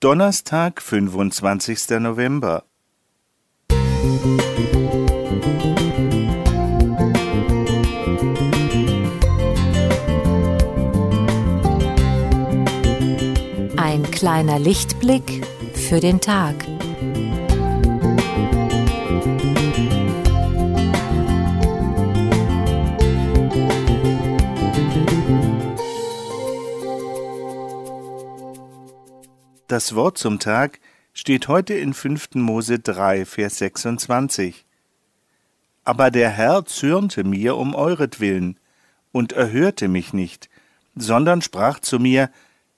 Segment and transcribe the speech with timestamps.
[0.00, 1.98] Donnerstag, 25.
[2.00, 2.64] November.
[13.78, 16.75] Ein kleiner Lichtblick für den Tag.
[29.76, 30.80] Das Wort zum Tag
[31.12, 32.36] steht heute in 5.
[32.36, 34.64] Mose 3, Vers 26.
[35.84, 38.58] Aber der Herr zürnte mir um euretwillen
[39.12, 40.48] und erhörte mich nicht,
[40.94, 42.30] sondern sprach zu mir,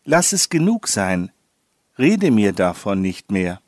[0.05, 1.31] Lass es genug sein,
[2.01, 3.61] rede mir davon nicht mehr.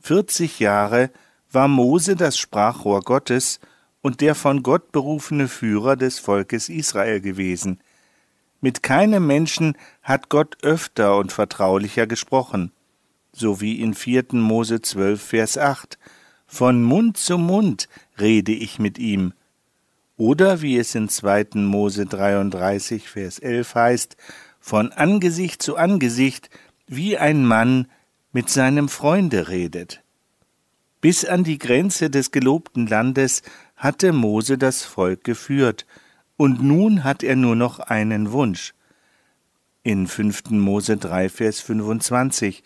[0.00, 1.10] 40 Jahre
[1.52, 3.60] war Mose das Sprachrohr Gottes
[4.00, 7.82] und der von Gott berufene Führer des Volkes Israel gewesen.
[8.60, 12.72] Mit keinem Menschen hat Gott öfter und vertraulicher gesprochen,
[13.32, 14.26] so wie in 4.
[14.32, 15.98] Mose 12, Vers 8.
[16.46, 19.32] Von Mund zu Mund rede ich mit ihm.
[20.16, 21.46] Oder wie es in 2.
[21.54, 24.16] Mose 33, Vers 11 heißt,
[24.58, 26.50] von Angesicht zu Angesicht,
[26.86, 27.86] wie ein Mann
[28.32, 30.02] mit seinem Freunde redet.
[31.00, 33.42] Bis an die Grenze des gelobten Landes
[33.74, 35.86] hatte Mose das Volk geführt,
[36.40, 38.72] und nun hat er nur noch einen Wunsch.
[39.82, 40.52] In 5.
[40.52, 42.62] Mose 3, Vers 25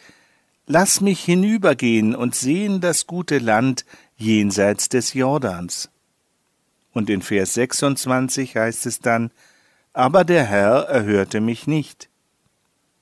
[0.69, 3.85] Lass mich hinübergehen und sehen das gute Land
[4.17, 5.91] jenseits des Jordans.
[6.93, 9.33] Und in Vers 26 heißt es dann,
[9.93, 12.09] aber der Herr erhörte mich nicht.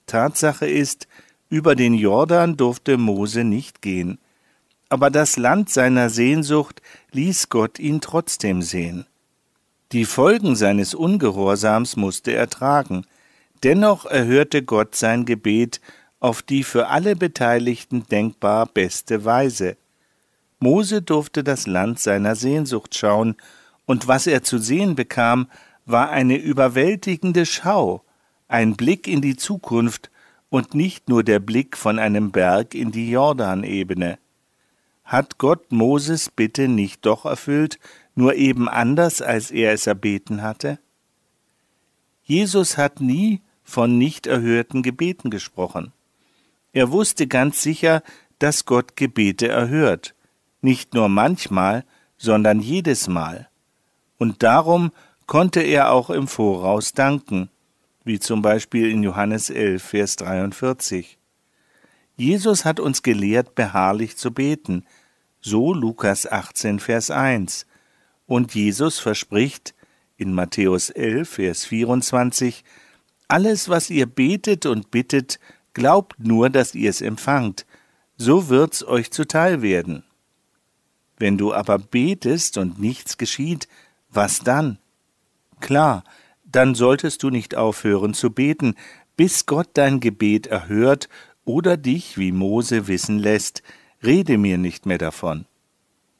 [0.06, 1.06] Tatsache ist,
[1.50, 4.18] über den Jordan durfte Mose nicht gehen,
[4.88, 9.04] aber das Land seiner Sehnsucht ließ Gott ihn trotzdem sehen.
[9.92, 13.04] Die Folgen seines Ungehorsams musste er tragen,
[13.62, 15.82] dennoch erhörte Gott sein Gebet
[16.18, 19.76] auf die für alle Beteiligten denkbar beste Weise.
[20.60, 23.36] Mose durfte das Land seiner Sehnsucht schauen,
[23.84, 25.48] und was er zu sehen bekam,
[25.84, 28.02] war eine überwältigende Schau,
[28.48, 30.10] ein Blick in die Zukunft
[30.48, 34.18] und nicht nur der Blick von einem Berg in die Jordanebene.
[35.04, 37.78] Hat Gott Moses Bitte nicht doch erfüllt,
[38.14, 40.78] nur eben anders, als er es erbeten hatte?
[42.22, 45.92] Jesus hat nie von nicht erhörten Gebeten gesprochen.
[46.72, 48.02] Er wusste ganz sicher,
[48.38, 50.14] dass Gott Gebete erhört,
[50.60, 51.84] nicht nur manchmal,
[52.16, 53.48] sondern jedes Mal.
[54.18, 54.92] Und darum
[55.26, 57.50] konnte er auch im Voraus danken,
[58.04, 61.18] wie zum Beispiel in Johannes 11, Vers 43.
[62.22, 64.86] Jesus hat uns gelehrt, beharrlich zu beten,
[65.40, 67.66] so Lukas 18, Vers 1.
[68.26, 69.74] Und Jesus verspricht
[70.16, 72.62] in Matthäus 11, Vers 24,
[73.26, 75.40] alles, was ihr betet und bittet,
[75.74, 77.66] glaubt nur, dass ihr es empfangt,
[78.16, 80.04] so wird's euch zuteil werden.
[81.16, 83.66] Wenn du aber betest und nichts geschieht,
[84.10, 84.78] was dann?
[85.58, 86.04] Klar,
[86.44, 88.76] dann solltest du nicht aufhören zu beten,
[89.16, 91.08] bis Gott dein Gebet erhört
[91.44, 93.62] oder dich, wie Mose, wissen lässt,
[94.02, 95.46] rede mir nicht mehr davon.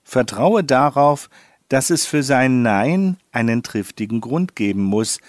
[0.02, 1.30] Vertraue darauf,
[1.68, 5.20] dass es für sein Nein einen triftigen Grund geben muss,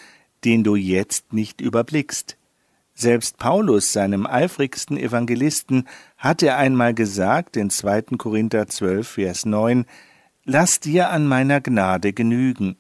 [0.44, 2.38] den du jetzt nicht überblickst.
[2.96, 5.88] Selbst Paulus, seinem eifrigsten Evangelisten,
[6.18, 8.18] hatte einmal gesagt in 2.
[8.18, 9.86] Korinther 12, Vers 9,
[10.46, 12.76] Lass dir an meiner Gnade genügen.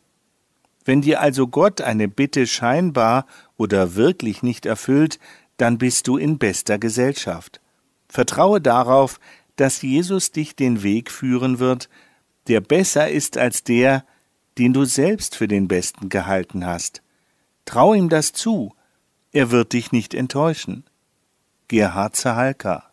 [0.84, 3.25] Wenn dir also Gott eine Bitte scheinbar
[3.56, 5.18] oder wirklich nicht erfüllt,
[5.57, 7.61] dann bist du in bester Gesellschaft.
[8.07, 9.19] Vertraue darauf,
[9.55, 11.89] dass Jesus dich den Weg führen wird,
[12.47, 14.05] der besser ist als der,
[14.57, 17.01] den du selbst für den besten gehalten hast.
[17.65, 18.73] Trau ihm das zu,
[19.31, 20.85] er wird dich nicht enttäuschen.
[21.67, 22.92] Gerhard Zahalka